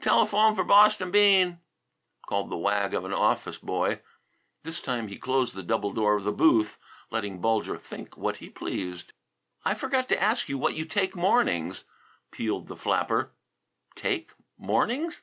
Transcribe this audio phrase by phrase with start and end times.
[0.00, 1.60] "Telephone for Boston Bean,"
[2.26, 4.02] called the wag of an office boy.
[4.64, 6.76] This time he closed the double door of the booth,
[7.12, 9.12] letting Bulger think what he pleased.
[9.64, 11.84] "I forgot to ask what you take, mornings,"
[12.32, 13.30] pealed the flapper.
[13.94, 15.22] "Take mornings?"